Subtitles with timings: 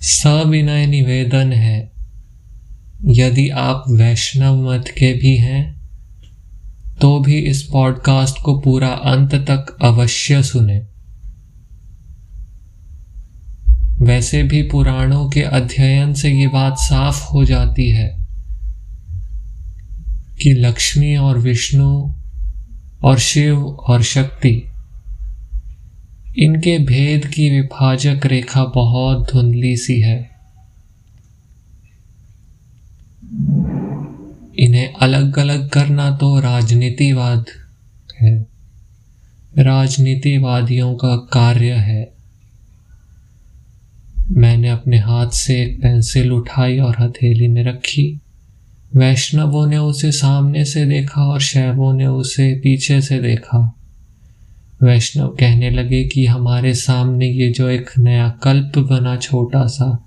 [0.00, 1.92] सविनय निवेदन है,
[3.04, 5.78] यदि आप वैष्णव मत के भी हैं
[7.00, 10.78] तो भी इस पॉडकास्ट को पूरा अंत तक अवश्य सुने।
[14.02, 18.26] वैसे भी पुराणों के अध्ययन से ये बात साफ़ हो जाती है
[20.42, 22.14] कि लक्ष्मी और विष्णु
[23.02, 24.67] और शिव और शक्ति
[26.36, 30.30] इनके भेद की विभाजक रेखा बहुत धुंधली सी है।
[34.58, 37.44] इन्हें अलग अलग करना तो राजनीतिवाद
[38.20, 38.46] है।
[39.58, 42.12] राजनीतिवादियों का कार्य है।
[44.30, 48.20] मैंने अपने हाथ से एक पेंसिल उठाई और हथेली में रखी।
[48.96, 53.77] वैष्णवों ने उसे सामने से देखा और शैवों ने उसे पीछे से देखा।
[54.82, 60.04] वैष्णव कहने लगे कि हमारे सामने ये जो एक नया कल्प बना छोटा सा,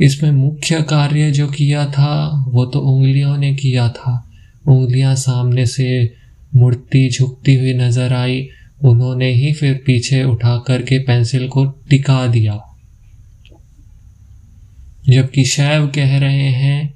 [0.00, 4.30] इसमें मुख्य कार्य जो किया था, वो तो उंगलियों ने किया था।
[4.68, 6.14] उंगलियाँ सामने से
[6.56, 8.48] मुड़ती झुकती हुई नज़र आई।
[8.84, 12.60] उन्होंने ही फिर पीछे उठा करके पेंसिल को टिका दिया।
[15.08, 16.94] जबकि शैव कह रहे हैं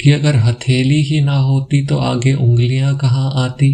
[0.00, 3.72] कि अगर हथेली ही ना होती तो आगे उंगलियाँ कहाँ आती?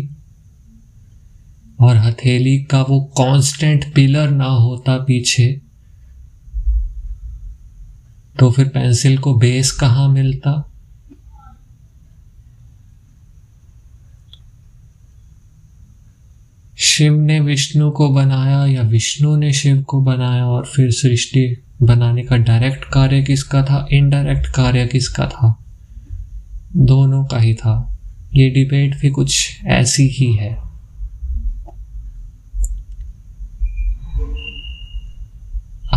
[1.81, 5.61] और हथेली का वो कांस्टेंट पिलर ना होता पीछे
[8.39, 10.67] तो फिर पेंसिल को बेस कहाँ मिलता?
[16.79, 22.23] शिव ने विष्णु को बनाया या विष्णु ने शिव को बनाया और फिर सृष्टि बनाने
[22.23, 23.87] का डायरेक्ट कार्य किसका था?
[23.93, 25.65] इनडायरेक्ट कार्य किसका था?
[26.77, 27.99] दोनों का ही था।
[28.35, 30.70] ये डिबेट भी कुछ ऐसी ही है।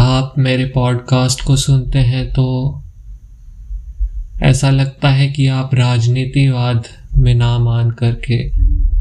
[0.03, 2.43] आप मेरे पॉडकास्ट को सुनते हैं तो
[4.43, 6.83] ऐसा लगता है कि आप राजनीतिवाद
[7.17, 8.49] में ना मान करके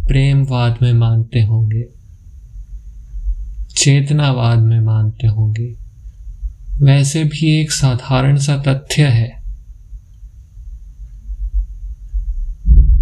[0.06, 1.82] प्रेमवाद में मानते होंगे,
[3.76, 5.74] चेतनावाद में मानते होंगे।
[6.80, 9.42] वैसे भी एक साधारण सा तथ्य है,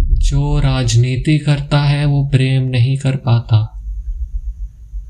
[0.07, 3.80] जो राजनीति करता है वो प्रेम नहीं कर पाता।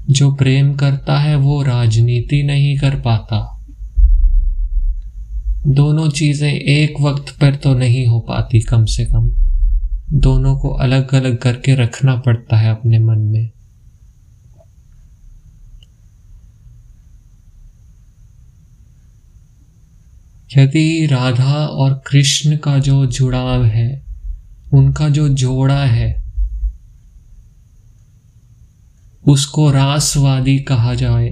[0.10, 3.58] जो प्रेम करता है, वो राजनीति नहीं कर पाता।
[5.68, 9.32] दोनों चीज़ें एक वक्त पर तो नहीं हो पाती कम से कम।
[10.14, 13.52] दोनों को अलग अलग करके रखना पड़ता है अपने मन में।
[20.58, 24.06] यदि राधा और कृष्ण का जो जुड़ाव है,
[24.74, 26.31] उनका जो जोड़ा है
[29.28, 31.30] उसको रासवादी कहा जाए।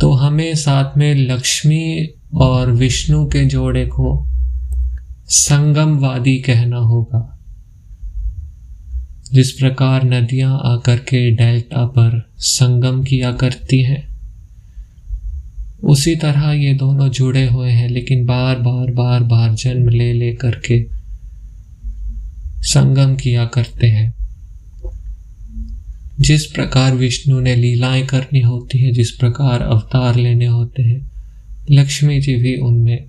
[0.00, 4.28] तो हमें साथ में लक्ष्मी और विष्णु के जोड़े को
[5.24, 7.38] संगमवादी कहना होगा।
[9.32, 14.16] जिस प्रकार नदियाँ आकर के डेल्टा पर संगम किया करती हैं,
[15.84, 20.32] उसी तरह ये दोनों जुड़े हुए हैं, लेकिन बार बार बार बार जन्म ले ले
[20.32, 20.86] करके
[22.62, 24.25] संगम किया करते हैं।
[26.20, 31.10] जिस प्रकार विष्णु ने लीलाएँ करनी होती है, जिस प्रकार अवतार लेने होते हैं,
[31.70, 33.04] लक्ष्मी जी भी उनमें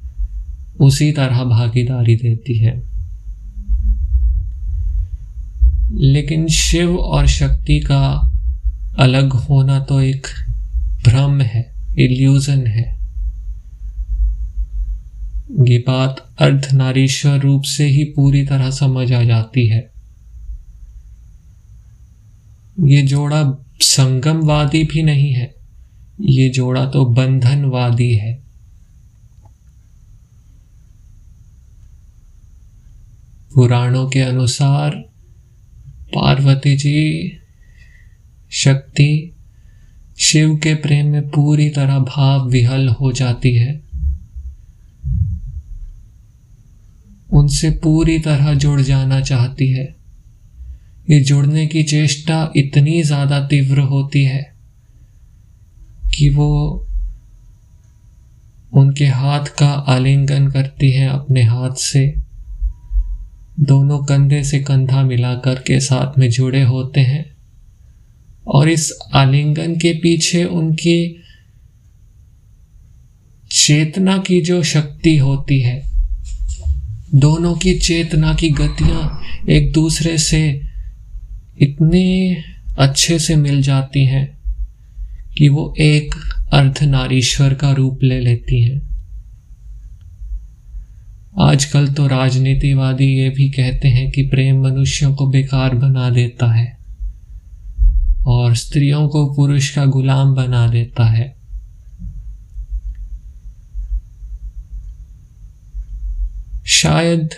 [0.79, 2.83] उसी तरह भागीदारी देती है।
[5.93, 8.33] लेकिन शिव और शक्ति का
[8.99, 10.27] अलग होना तो एक
[11.05, 12.97] भ्रम है इल्यूजन है।
[15.69, 19.96] ये बात अर्धनारीश्वर रूप से ही पूरी तरह समझ आ जाती है।
[22.79, 25.55] ये जोड़ा संगमवादी भी नहीं है,
[26.21, 28.33] ये जोड़ा तो बंधनवादी है।
[33.55, 34.95] पुराणों के अनुसार
[36.15, 37.39] पार्वती जी,
[38.51, 39.35] शक्ति
[40.19, 43.81] शिव के प्रेम में पूरी तरह भाव विहल हो जाती है।
[47.33, 49.96] उनसे पूरी तरह जुड़ जाना चाहती है।
[51.09, 54.41] ये जुड़ने की चेष्टा इतनी ज़्यादा तीव्र होती है
[56.15, 56.49] कि वो
[58.73, 62.05] उनके हाथ का आलिंगन करती है अपने हाथ से।
[63.59, 67.25] दोनों कंधे से कंधा मिलाकर के साथ में जुड़े होते हैं
[68.47, 71.23] और इस आलिंगन के पीछे उनकी
[73.51, 75.81] चेतना की जो शक्ति होती है,
[77.15, 80.66] दोनों की चेतना की गतियाँ एक दूसरे से
[81.61, 82.37] इतनी
[82.79, 84.37] अच्छे से मिल जाती हैं
[85.37, 86.15] कि वो एक
[86.53, 88.87] अर्धनारीश्वर का रूप ले लेती हैं।
[91.39, 96.77] आजकल तो राजनीतिवादी ये भी कहते हैं कि प्रेम मनुष्यों को बेकार बना देता है
[98.27, 101.35] और स्त्रियों को पुरुष का गुलाम बना देता है।
[106.65, 107.29] शायद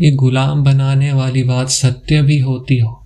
[0.00, 3.05] ये गुलाम बनाने वाली बात सत्य भी होती हो।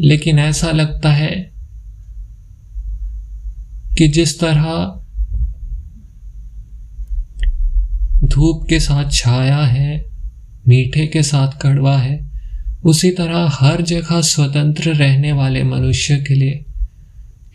[0.00, 1.52] लेकिन ऐसा लगता है
[3.98, 5.02] कि जिस तरह
[8.24, 10.04] धूप के साथ छाया है,
[10.68, 12.30] मीठे के साथ कड़वा है,
[12.84, 16.64] उसी तरह हर जगह स्वतंत्र रहने वाले मनुष्य के लिए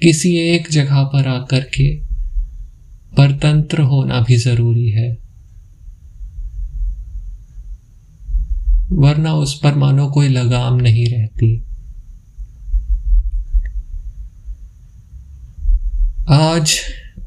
[0.02, 1.96] किसी एक जगह पर आकर के
[3.18, 5.18] परतंत्र होना भी ज़रूरी है।
[8.92, 11.71] वरना उस पर मानो कोई लगाम नहीं रहती।
[16.30, 16.80] आज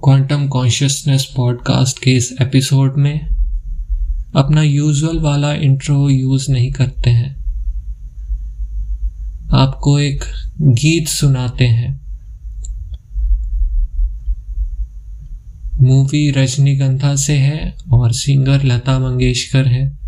[0.05, 3.29] क्वांटम कॉन्शियसनेस पॉडकास्ट के इस एपिसोड में
[4.37, 7.37] अपना यूजुअल वाला इंट्रो यूज़ नहीं करते हैं।
[9.53, 10.25] आपको एक
[10.61, 12.01] गीत सुनाते हैं।
[15.81, 19.99] मूवी रजनीगंधा से है और सिंगर लता मंगेशकर है।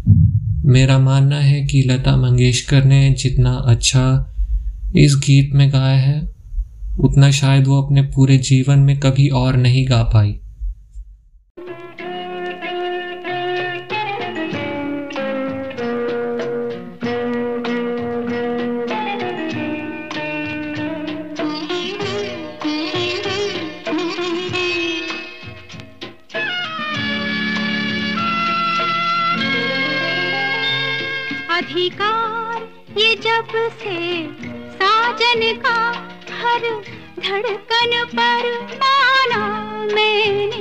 [0.64, 4.34] मेरा मानना है कि लता मंगेशकर ने जितना अच्छा
[4.96, 6.35] इस गीत में गाया है
[6.98, 10.32] उतना शायद वो अपने पूरे जीवन में कभी और नहीं गा पाई।
[31.50, 32.62] अधिकार
[32.98, 33.96] ये जब से
[34.72, 35.85] साजन का
[36.56, 36.62] हर
[37.18, 39.40] धड़कन पर माना
[39.94, 40.60] मैंने।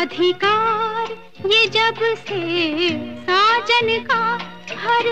[0.00, 1.10] अधिकार
[1.46, 2.40] ये जब से
[3.26, 4.22] साजन का
[4.84, 5.10] हर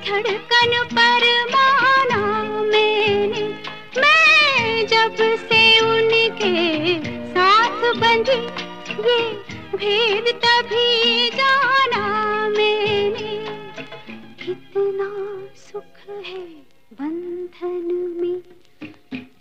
[0.00, 3.46] धड़कन पर माना मैंने।
[3.96, 5.16] मैं जब
[5.46, 6.52] से उनके
[7.30, 8.40] साथ बंधी
[9.08, 9.22] ये
[9.76, 12.04] भेद तभी जाना
[12.48, 13.38] मैंने।
[14.44, 15.10] कितना
[15.62, 16.63] सुख है
[17.62, 18.42] बंधन में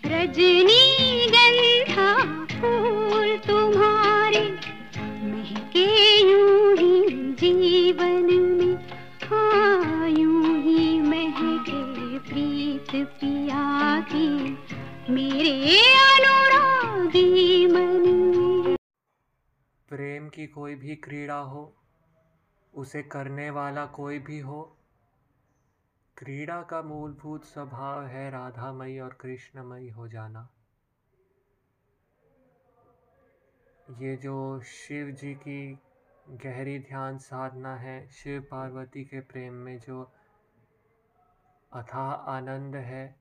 [0.05, 2.11] रजनी गंधा
[2.45, 4.41] फूल तुम्हारे,
[5.23, 5.85] महके
[6.21, 8.75] यूँ ही जीवन में।
[9.23, 14.29] हाँ यूँ ही महके प्रीत पिया की।
[15.13, 18.75] मेरे अनुरागी मन
[19.89, 21.71] प्रेम की कोई भी क्रीड़ा हो,
[22.73, 24.61] उसे करने वाला कोई भी हो
[26.17, 30.49] क्रीड़ा का मूलभूत स्वभाव है राधामयी और कृष्णमयी हो जाना।
[33.99, 35.79] ये जो शिव जी की
[36.29, 40.11] गहरी ध्यान साधना है, शिव पार्वती के प्रेम में जो
[41.73, 43.15] अथाह आनंद है,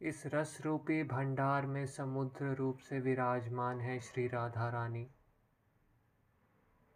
[0.00, 5.10] इस रस रूपी भंडार में समुद्र रूप से विराजमान है श्री राधा रानी।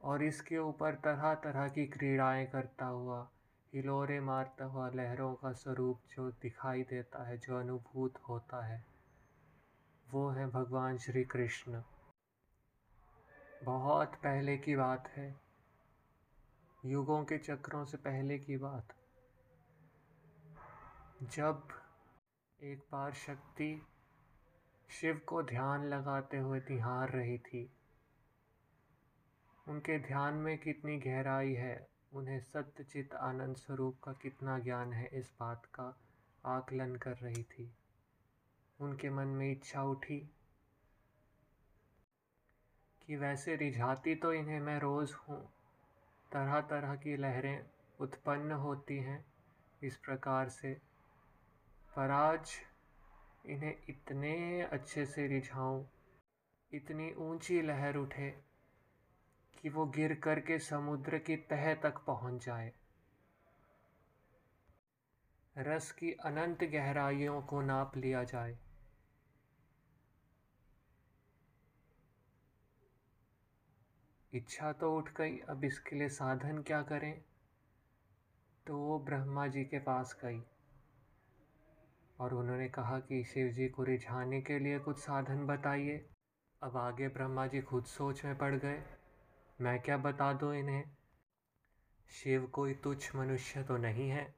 [0.02, 3.30] और इसके ऊपर तरह तरह की क्रीड़ाएँ करता हुआ
[3.74, 8.87] हिलोरे मारता हुआ लहरों का स्वरूप जो दिखाई देता है, जो अनुभूत होता है,
[10.10, 11.82] वो है भगवान श्री कृष्ण।
[13.64, 15.40] बहुत पहले की बात है।
[16.84, 18.88] युगों के चक्रों से पहले की बात।
[21.22, 21.68] जब
[22.62, 23.87] एक बार शक्ति
[24.90, 27.72] शिव को ध्यान लगाते हुए निहार रही थी,
[29.68, 35.08] उनके ध्यान में कितनी गहराई है। उन्हें सत्य सत्यचित आनंद स्वरूप का कितना ज्ञान है
[35.12, 36.00] इस बात का
[36.46, 37.72] आकलन कर रही थी।
[38.80, 40.30] उनके मन में इच्छा उठी
[43.06, 45.52] कि वैसे रिझाती तो इन्हें मैं रोज़ हूँ।
[46.32, 47.66] तरह तरह की लहरें
[48.00, 49.24] उत्पन्न होती हैं
[49.82, 50.74] इस प्रकार से।
[51.96, 52.50] पर आज
[53.46, 55.86] इन्हें इतने अच्छे से रिझाऊं,
[56.72, 58.48] इतनी ऊँची लहर उठे
[59.62, 62.72] कि वो गिर कर के समुद्र की तह तक पहुँच जाए।
[65.58, 68.58] रस की अनंत गहराइयों को नाप लिया जाए।
[74.32, 77.22] इच्छा तो उठ गई, अब इसके लिए साधन क्या करें?
[78.66, 80.42] तो वो ब्रह्मा जी के पास गई
[82.20, 86.08] और उन्होंने कहा कि शिव जी को रिझाने के लिए कुछ साधन बताइए।
[86.62, 88.98] अब आगे ब्रह्मा जी खुद सोच में पड़ गए।
[89.60, 90.84] मैं क्या बता दूँ इन्हें?
[92.10, 94.34] शिव कोई तुच्छ मनुष्य तो नहीं है।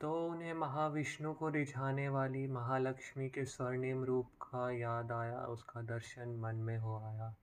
[0.00, 6.36] तो उन्हें महाविष्णु को रिझाने वाली महालक्ष्मी के स्वर्णिम रूप का याद आया, उसका दर्शन
[6.36, 7.34] मन में हो आया।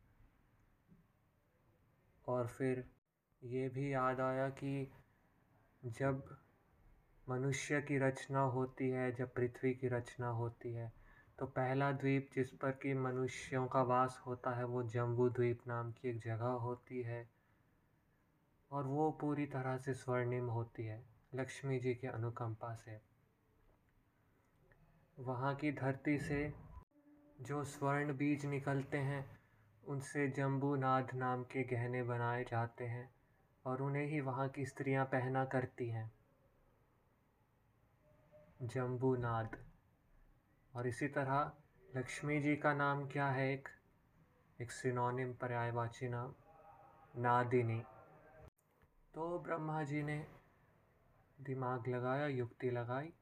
[2.28, 2.90] और फिर
[3.44, 4.92] ये भी याद आया कि
[5.86, 6.38] जब
[7.30, 10.97] मनुष्य की रचना होती है, जब पृथ्वी की रचना होती है
[11.40, 15.92] तो पहला द्वीप जिस पर कि मनुष्यों का वास होता है, वो जम्बू द्वीप नाम
[15.92, 17.30] की एक जगह होती है।
[18.72, 23.02] और वो पूरी तरह से स्वर्णिम होती है, लक्ष्मी जी के अनुकंपा से।
[25.20, 26.54] वहाँ की धरती से
[27.42, 29.40] जो स्वर्ण बीज निकलते हैं,
[29.88, 33.14] उनसे जम्बूनाद नाम के गहने बनाए जाते हैं
[33.66, 36.12] और उन्हें ही वहाँ की स्त्रियाँ पहना करती हैं।
[38.62, 39.67] जम्बूनाद।
[40.76, 41.52] और इसी तरह
[41.96, 43.54] लक्ष्मी जी का नाम क्या है?
[43.54, 43.70] एक
[44.62, 46.34] एक सिनोनिम पर्यायवाची नाम,
[47.18, 47.84] नादिनी।
[49.14, 50.28] तो ब्रह्मा जी ने
[51.42, 53.14] दिमाग लगाया, युक्ति लगाई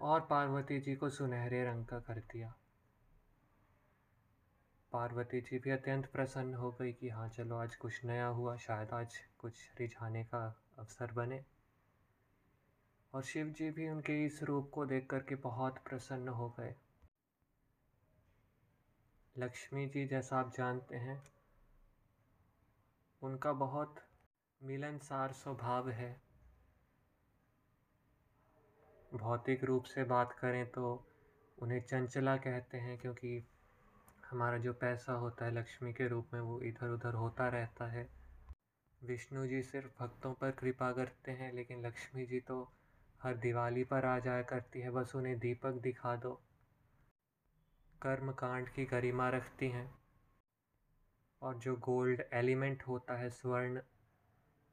[0.00, 2.54] और पार्वती जी को सुनहरे रंग का कर दिया।
[4.92, 8.90] पार्वती जी भी अत्यंत प्रसन्न हो गई कि हाँ चलो आज कुछ नया हुआ, शायद
[8.90, 11.44] आज कुछ रिझाने का अवसर बने।
[13.14, 16.74] और शिव जी भी उनके इस रूप को देख करके बहुत प्रसन्न हो गए।
[19.36, 21.22] लक्ष्मी जी जैसा आप जानते हैं,
[23.22, 23.94] उनका बहुत
[24.62, 26.20] मिलनसार स्वभाव है।
[29.14, 31.08] भौतिक रूप से बात करें तो
[31.58, 33.46] उन्हें चंचला कहते हैं क्योंकि
[34.30, 38.08] हमारा जो पैसा होता है लक्ष्मी के रूप में वो इधर उधर होता रहता है।
[39.04, 42.62] विष्णु जी सिर्फ़ भक्तों पर कृपा करते हैं, लेकिन लक्ष्मी जी तो
[43.20, 46.40] हर दिवाली पर आ जाया करती है, बस उन्हें दीपक दिखा दो।
[48.02, 49.94] कर्म कांड की गरिमा रखती हैं।
[51.42, 53.80] और जो गोल्ड एलिमेंट होता है, स्वर्ण,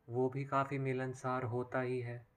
[0.09, 2.27] वो भी काफ़ी मिलनसार होता ही है।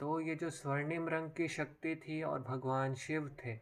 [0.00, 3.58] तो ये जो स्वर्णिम रंग की शक्ति थी और भगवान शिव थे,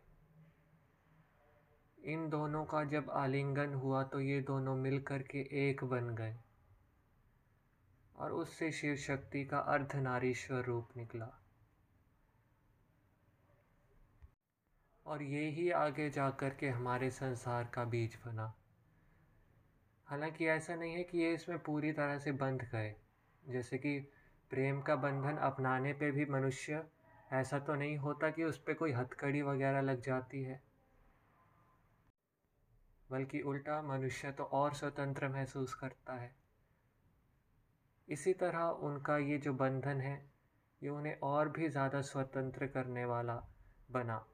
[2.05, 6.37] इन दोनों का जब आलिंगन हुआ तो ये दोनों मिल कर के एक बन गए।
[8.17, 11.42] और उससे शिव शक्ति का अर्धनारीश्वर रूप निकला।
[15.07, 18.55] और ये ही आगे जा कर के हमारे संसार का बीज बना।
[20.07, 22.95] हालाँकि ऐसा नहीं है कि ये इसमें पूरी तरह से बंध गए।
[23.49, 23.99] जैसे कि
[24.51, 26.83] प्रेम का बंधन अपनाने पे भी मनुष्य,
[27.33, 30.63] ऐसा तो नहीं होता कि उस पर कोई हथकड़ी वगैरह लग जाती है।
[33.11, 36.35] बल्कि उल्टा मनुष्य तो और स्वतंत्र महसूस करता है।
[38.09, 40.31] इसी तरह उनका ये जो बंधन है,
[40.83, 43.43] ये उन्हें और भी ज़्यादा स्वतंत्र करने वाला
[43.91, 44.27] बना।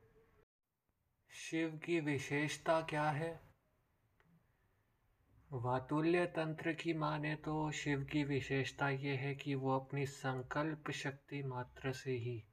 [1.30, 3.40] शिव की विशेषता क्या है?
[5.52, 11.42] वातुल्य तंत्र की माने तो शिव की विशेषता ये है कि वो अपनी संकल्प शक्ति
[11.42, 12.44] मात्र से ही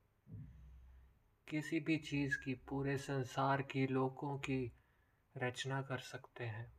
[1.47, 4.73] किसी भी चीज़ की, पूरे संसार की लोगों की
[5.37, 6.73] रचना कर सकते हैं।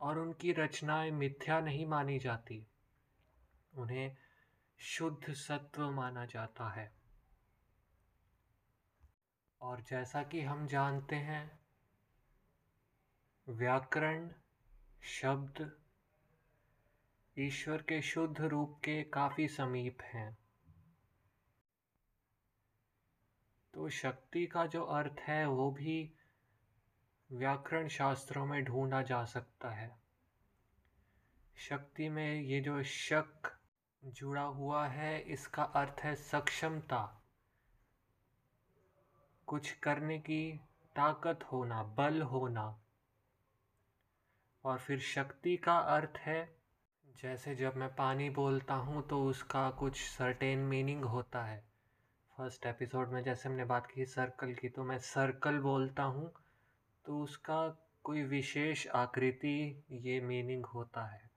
[0.00, 2.66] और उनकी रचनाएँ मिथ्या नहीं मानी जाती,
[3.74, 4.16] उन्हें
[4.78, 7.03] शुद्ध सत्व माना जाता है।
[9.64, 11.60] और जैसा कि हम जानते हैं,
[13.48, 14.30] व्याकरण
[15.02, 15.78] शब्द
[17.38, 20.38] ईश्वर के शुद्ध रूप के काफ़ी समीप हैं।
[23.74, 26.14] तो शक्ति का जो अर्थ है, वो भी
[27.32, 29.98] व्याकरण शास्त्रों में ढूंढा जा सकता है।
[31.56, 33.58] शक्ति में ये जो शक
[34.04, 37.23] जुड़ा हुआ है, इसका अर्थ है सक्षमता।
[39.48, 40.52] कुछ करने की
[40.96, 42.64] ताकत होना, बल होना।
[44.64, 46.56] और फिर शक्ति का अर्थ है,
[47.22, 51.62] जैसे जब मैं पानी बोलता हूँ तो उसका कुछ सर्टेन मीनिंग होता है।
[52.38, 56.32] फ़र्स्ट एपिसोड में जैसे हमने बात की सर्कल की तो मैं सर्कल बोलता हूँ
[57.04, 57.68] तो उसका
[58.04, 61.30] कोई विशेष आकृति, ये मीनिंग होता है।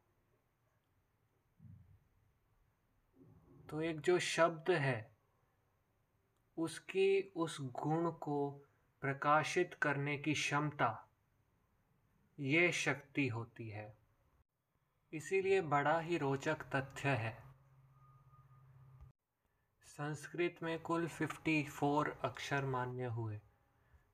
[3.69, 5.16] तो एक जो शब्द है
[6.57, 8.49] उसकी उस गुण को
[9.01, 11.09] प्रकाशित करने की क्षमता,
[12.39, 13.97] ये शक्ति होती है।
[15.13, 17.43] इसीलिए बड़ा ही रोचक तथ्य है।
[19.83, 23.41] संस्कृत में कुल 54 अक्षर मान्य हुए।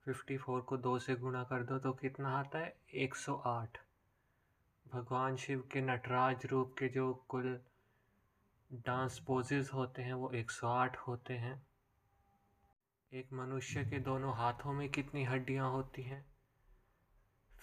[0.05, 2.77] 54 को दो से गुणा कर दो तो कितना आता है?
[2.93, 3.77] 108
[4.88, 7.62] भगवान शिव के नटराज रूप के जो कुल
[8.73, 11.73] डांस पोजेस होते हैं, वो 108 होते हैं।
[13.13, 16.25] एक मनुष्य के दोनों हाथों में कितनी हड्डियाँ होती हैं?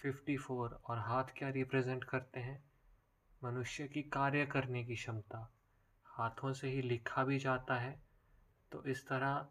[0.01, 2.63] फिफ्टी फोर और हाथ क्या रिप्रेजेंट करते हैं?
[3.43, 5.53] मनुष्य की कार्य करने की क्षमता।
[6.05, 8.03] हाथों से ही लिखा भी जाता है।
[8.71, 9.47] तो इस तरह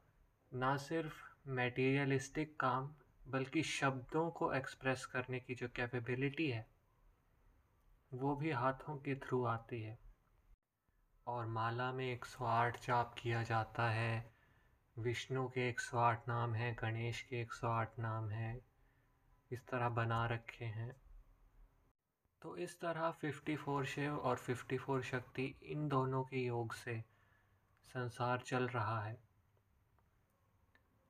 [0.54, 1.14] ना सिर्फ़
[1.46, 2.94] मेटीरियलिस्टिक काम,
[3.28, 6.70] बल्कि शब्दों को एक्सप्रेस करने की जो कैपेबिलिटी है,
[8.14, 9.98] वो भी हाथों के थ्रू आती है।
[11.26, 14.39] और माला में एक सौ आठ जाप किया जाता है।
[15.00, 18.60] विष्णु के एक सौ आठ नाम हैं, गणेश के एक सौ आठ नाम हैं,
[19.52, 20.96] इस तरह बना रखे हैं।
[22.42, 27.04] तो इस तरह फिफ्टी फोर शिव और फिफ्टी फोर शक्ति इन दोनों के योग से
[27.86, 29.18] संसार चल रहा है।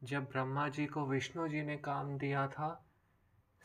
[0.02, 2.86] जब ब्रह्मा जी को विष्णु जी ने काम दिया था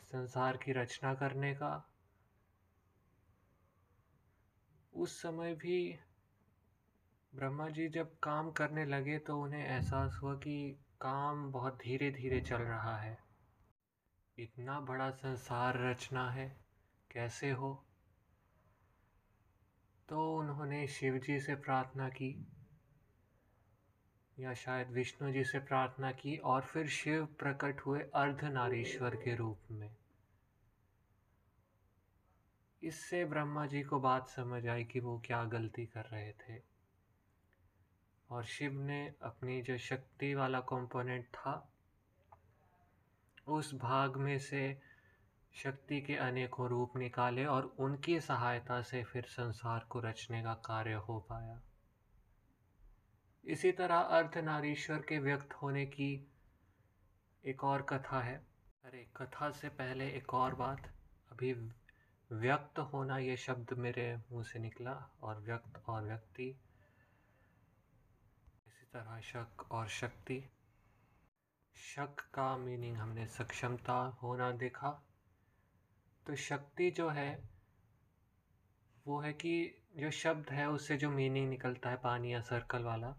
[0.02, 1.88] संसार की रचना करने का,
[4.94, 5.98] उस समय भी
[7.36, 12.40] ब्रह्मा जी जब काम करने लगे तो उन्हें एहसास हुआ कि काम बहुत धीरे धीरे
[12.40, 13.18] चल रहा है।
[14.38, 16.56] इतना बड़ा संसार रचना है,
[17.10, 17.84] कैसे हो?
[20.08, 22.46] तो उन्होंने शिव जी से प्रार्थना की,
[24.38, 29.60] या शायद विष्णु जी से प्रार्थना की, और फिर शिव प्रकट हुए अर्धनारीश्वर के रूप
[29.70, 29.96] में।
[32.82, 36.75] इससे ब्रह्मा जी को बात समझ आई कि वो क्या गलती कर रहे थे।
[38.30, 41.72] और शिव ने अपनी जो शक्ति वाला कंपोनेंट था,
[43.46, 44.80] उस भाग में से
[45.54, 50.92] शक्ति के अनेकों रूप निकाले और उनकी सहायता से फिर संसार को रचने का कार्य
[50.92, 51.60] हो पाया।
[53.44, 56.32] इसी तरह अर्धनारीश्वर के व्यक्त होने की
[57.44, 58.46] एक और कथा है।
[58.84, 60.90] अरे, कथा से पहले एक और बात।
[61.32, 61.52] अभी
[62.32, 66.60] व्यक्त होना ये शब्द मेरे मुँह से निकला और व्यक्त और व्यक्ति
[68.96, 70.50] तरह शक और शक्ति।
[71.74, 74.90] शक का मीनिंग हमने सक्षमता होना देखा।
[76.26, 77.48] तो शक्ति जो है,
[79.06, 83.16] वो है कि जो शब्द है, उससे जो मीनिंग निकलता है पानी या सर्कल वाला,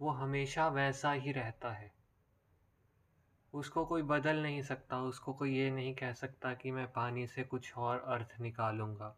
[0.00, 1.94] वो हमेशा वैसा ही रहता है।
[3.52, 7.44] उसको कोई बदल नहीं सकता, उसको कोई ये नहीं कह सकता कि मैं पानी से
[7.44, 9.16] कुछ और अर्थ निकालूँगा।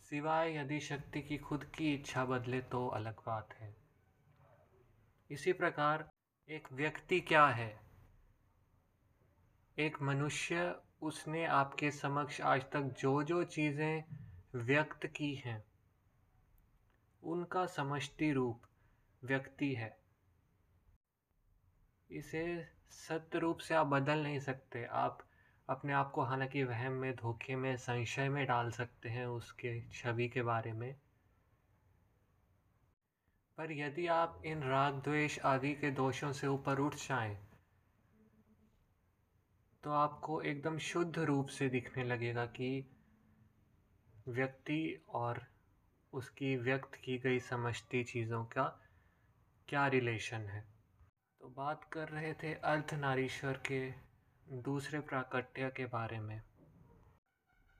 [0.00, 3.83] सिवाय यदि शक्ति की खुद की इच्छा बदले तो अलग बात है।
[5.30, 6.10] इसी प्रकार
[6.48, 7.80] एक व्यक्ति क्या है?
[9.78, 14.04] एक मनुष्य उसने आपके समक्ष आज तक जो जो चीज़ें
[14.54, 15.64] व्यक्त की हैं,
[17.22, 18.62] उनका समष्टि रूप
[19.24, 19.98] व्यक्ति है।
[22.10, 25.26] इसे सत्य रूप से आप बदल नहीं सकते। आप
[25.68, 30.28] अपने आप को हालाँकि वहम में, धोखे में, संशय में डाल सकते हैं उसके छवि
[30.28, 30.96] के बारे में।
[33.58, 37.36] पर यदि आप इन राग द्वेष आदि के दोषों से ऊपर उठ जाएँ
[39.84, 42.86] तो आपको एकदम शुद्ध रूप से दिखने लगेगा कि
[44.28, 45.46] व्यक्ति और
[46.12, 48.80] उसकी व्यक्त की गई समझती चीज़ों का
[49.68, 50.64] क्या रिलेशन है।
[51.40, 53.90] तो बात कर रहे थे अर्धनारीश्वर के
[54.62, 56.42] दूसरे प्राकट्य के बारे में।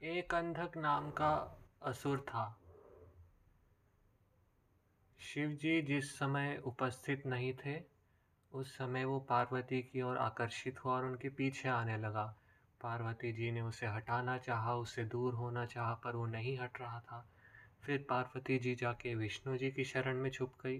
[0.02, 2.63] एक अंधक नाम का असुर था।
[5.24, 7.82] शिव जी जिस समय उपस्थित नहीं थे,
[8.52, 12.36] उस समय वो पार्वती की ओर आकर्षित हुआ और उनके पीछे आने लगा।
[12.82, 17.00] पार्वती जी ने उसे हटाना चाहा, उससे दूर होना चाहा, पर वो नहीं हट रहा
[17.00, 17.30] था।
[17.82, 20.78] फिर पार्वती जी जाके विष्णु जी की शरण में छुप गई।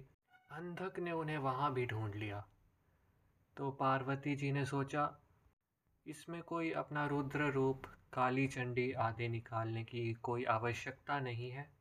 [0.51, 2.47] अंधक ने उन्हें वहाँ भी ढूंढ लिया।
[3.57, 5.17] तो पार्वती जी ने सोचा,
[6.07, 7.81] इसमें कोई अपना रुद्र रूप,
[8.13, 11.74] काली चंडी आदि निकालने की कोई आवश्यकता नहीं है।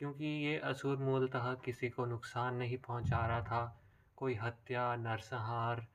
[0.00, 3.80] क्योंकि ये असुर मूलतः किसी को नुकसान नहीं पहुँचा रहा था,
[4.16, 5.86] कोई हत्या, नरसंहार,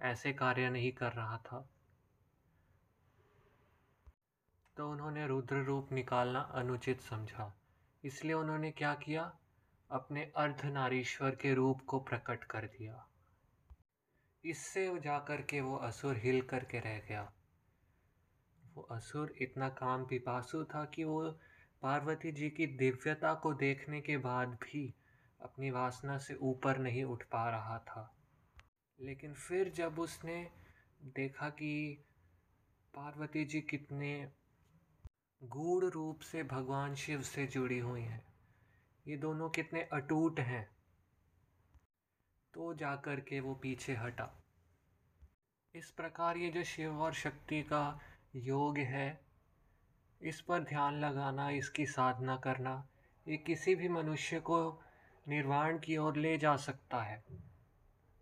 [0.00, 1.68] ऐसे कार्य नहीं कर रहा था।
[4.76, 7.60] तो उन्होंने रुद्र रूप निकालना अनुचित समझा।
[8.04, 9.38] इसलिए उन्होंने क्या किया?
[9.90, 13.08] अपने अर्धनारीश्वर के रूप को प्रकट कर दिया।
[14.44, 17.32] इससे जाकर के वो असुर हिल करके रह गया।
[18.74, 21.38] वो असुर इतना काम पिपासु था कि वो
[21.82, 24.82] पार्वती जी की दिव्यता को देखने के बाद भी
[25.40, 28.02] अपनी वासना से ऊपर नहीं उठ पा रहा था।
[28.98, 30.50] लेकिन फिर जब उसने
[31.14, 32.04] देखा कि
[32.94, 34.12] पार्वती जी कितने
[35.42, 38.22] गूढ़ रूप से भगवान शिव से जुड़ी हुई हैं,
[39.06, 40.68] ये दोनों कितने अटूट हैं
[42.54, 44.30] तो जाकर के वो पीछे हटा।
[45.74, 48.00] इस प्रकार ये जो शिव और शक्ति का
[48.36, 49.29] योग है
[50.22, 52.86] इस पर ध्यान लगाना, इसकी साधना करना,
[53.28, 54.82] ये किसी भी मनुष्य को
[55.28, 57.24] निर्वाण की ओर ले जा सकता है।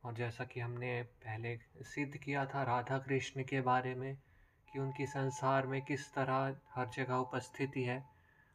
[0.05, 4.17] और जैसा कि हमने पहले सिद्ध किया था राधा कृष्ण के बारे में
[4.73, 8.05] कि उनकी संसार में किस तरह हर जगह उपस्थिति है,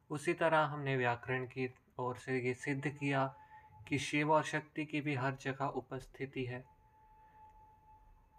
[0.10, 3.36] उसी तरह हमने व्याकरण की ओर से ये सिद्ध किया
[3.88, 6.66] कि शिव और शक्ति की भी हर जगह उपस्थिति है।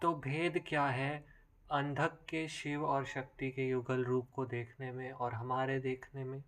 [0.01, 1.34] तो भेद क्या है?
[1.71, 6.43] अंधक के शिव और शक्ति के युगल रूप को देखने में और हमारे देखने में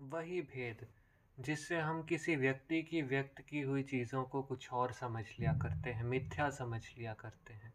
[0.00, 0.88] वही भेद,
[1.40, 5.92] जिससे हम किसी व्यक्ति की व्यक्त की हुई चीज़ों को कुछ और समझ लिया करते
[5.92, 7.74] हैं, मिथ्या समझ लिया करते हैं।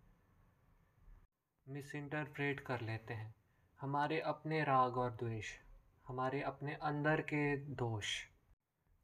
[1.69, 3.35] मिसइंटरप्रेट कर लेते हैं।
[3.81, 5.55] हमारे अपने राग और द्वेष,
[6.07, 8.25] हमारे अपने अंदर के दोष।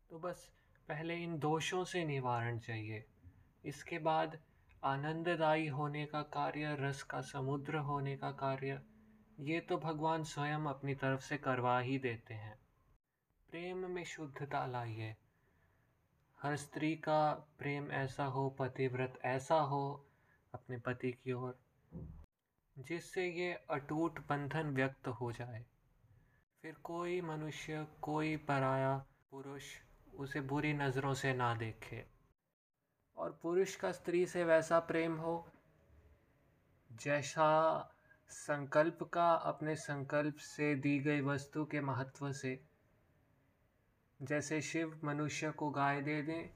[0.09, 0.51] तो बस,
[0.87, 3.05] पहले इन दोषों से निवारण चाहिए।
[3.65, 4.39] इसके बाद
[4.83, 8.81] आनंददायी होने का कार्य, रस का समुद्र होने का कार्य,
[9.39, 12.59] ये तो भगवान स्वयं अपनी तरफ़ से करवा ही देते हैं।
[13.49, 15.15] प्रेम में शुद्धता लाइए।
[16.41, 20.05] हर स्त्री का प्रेम ऐसा हो, पतिव्रत ऐसा हो,
[20.53, 21.59] अपने पति की ओर,
[22.77, 25.65] जिससे ये अटूट बंधन व्यक्त हो जाए।
[26.61, 29.63] फिर कोई मनुष्य, कोई पराया पुरुष
[30.15, 32.16] उसे बुरी नज़रों से ना देखे।
[33.17, 35.47] और पुरुष का स्त्री से वैसा प्रेम हो,
[36.91, 37.49] जैसा
[38.29, 42.63] संकल्प का अपने संकल्प से दी गई वस्तु के महत्व से।
[44.21, 46.49] जैसे शिव मनुष्य को गाय दे दें,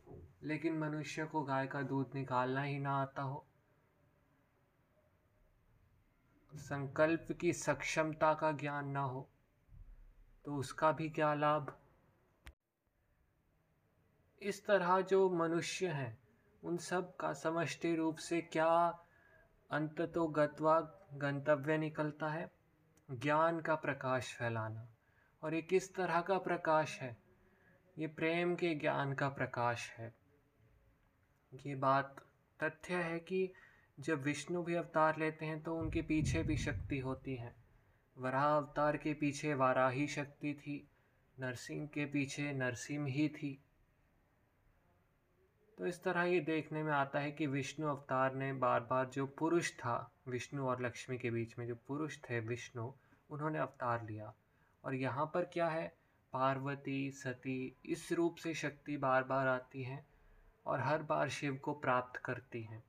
[0.43, 3.45] लेकिन मनुष्य को गाय का दूध निकालना ही ना आता हो।
[6.53, 9.29] संकल्प की सक्षमता का ज्ञान ना हो
[10.45, 11.79] तो उसका भी क्या लाभ?
[14.41, 16.20] इस तरह जो मनुष्य हैं
[16.63, 18.99] उन सब का समष्टि रूप से क्या
[19.71, 20.79] अंत तो गत्वा
[21.13, 22.51] गंतव्य निकलता है?
[23.11, 24.87] ज्ञान का प्रकाश फैलाना।
[25.43, 27.17] और ये किस तरह का प्रकाश है?
[27.97, 30.15] ये प्रेम के ज्ञान का प्रकाश है।
[31.53, 32.25] ये बात
[32.63, 33.53] तथ्य है कि
[33.99, 37.55] जब विष्णु भी अवतार लेते हैं तो उनके पीछे भी शक्ति होती है।
[38.17, 40.87] वराह अवतार के पीछे वाराही शक्ति थी,
[41.39, 43.63] नरसिंह के पीछे नरसिंह ही थी।
[45.81, 49.25] तो इस तरह ये देखने में आता है कि विष्णु अवतार ने बार बार जो
[49.25, 52.91] पुरुष था, विष्णु और लक्ष्मी के बीच में जो पुरुष थे विष्णु,
[53.29, 54.33] उन्होंने अवतार लिया।
[54.83, 55.97] और यहाँ पर क्या है?
[56.33, 60.05] पार्वती, सती इस रूप से शक्ति बार बार आती हैं
[60.65, 62.83] और हर बार शिव को प्राप्त करती हैं।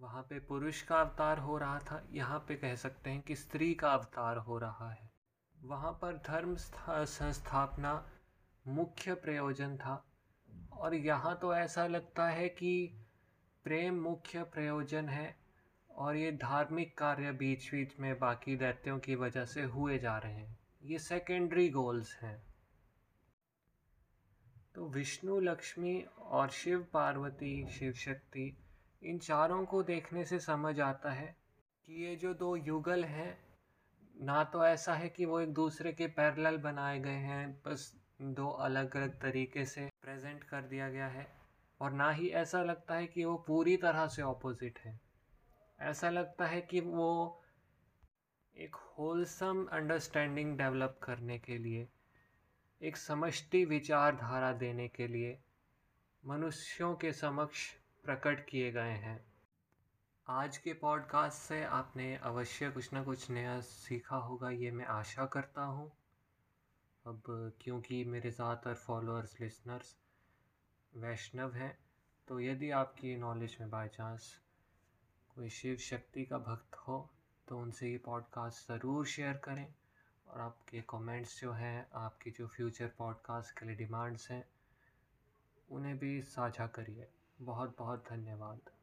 [0.00, 3.74] वहाँ पे पुरुष का अवतार हो रहा था, यहाँ पे कह सकते हैं कि स्त्री
[3.74, 5.10] का अवतार हो रहा है।
[5.64, 6.56] वहाँ पर धर्म
[7.04, 8.08] संस्थापना
[8.68, 10.04] मुख्य प्रयोजन था।
[10.78, 12.94] और यहाँ तो ऐसा लगता है कि
[13.64, 15.36] प्रेम मुख्य प्रयोजन है
[15.90, 20.32] और ये धार्मिक कार्य बीच बीच में बाकी दैत्यों की वजह से हुए जा रहे
[20.32, 22.42] हैं। ये सेकेंडरी गोल्स हैं।
[24.74, 28.56] तो विष्णु, लक्ष्मी और शिव, पार्वती, शिव शक्ति,
[29.02, 31.36] इन चारों को देखने से समझ आता है
[31.86, 33.38] कि ये जो दो युगल हैं,
[34.20, 38.48] ना तो ऐसा है कि वो एक दूसरे के पैरेलल बनाए गए हैं, बस दो
[38.50, 41.26] अलग अलग तरीके से प्रेजेंट कर दिया गया है
[41.80, 45.00] और ना ही ऐसा लगता है कि वो पूरी तरह से ऑपोजिट है।
[45.80, 47.42] ऐसा लगता है कि वो
[48.56, 51.88] एक होलसम अंडरस्टैंडिंग डेवलप करने के लिए,
[52.82, 55.38] एक समष्टि विचारधारा देने के लिए
[56.24, 57.70] मनुष्यों के समक्ष
[58.04, 59.20] प्रकट किए गए हैं।
[60.26, 65.26] आज के पॉडकास्ट से आपने अवश्य कुछ ना कुछ नया सीखा होगा, ये मैं आशा
[65.26, 65.92] करता हूँ।
[67.06, 67.22] अब
[67.60, 69.96] क्योंकि मेरे ज़्यादातर फॉलोअर्स लिसनर्स
[70.96, 71.78] वैष्णव हैं
[72.28, 74.40] तो यदि आपकी नॉलेज में बाई चांस
[75.34, 77.10] कोई शिव शक्ति का भक्त हो
[77.48, 79.74] तो उनसे ये पॉडकास्ट ज़रूर शेयर करें
[80.28, 84.44] और आपके कमेंट्स जो हैं, आपकी जो फ्यूचर पॉडकास्ट के लिए डिमांड्स हैं,
[85.70, 87.08] उन्हें भी साझा करिए।
[87.40, 88.77] बहुत बहुत धन्यवाद।